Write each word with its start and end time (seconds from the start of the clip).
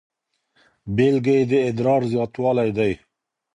بیلګې 0.95 1.35
یې 1.39 1.45
د 1.49 1.53
ادرار 1.69 2.01
زیاتوالی 2.11 2.69
دی. 2.77 2.93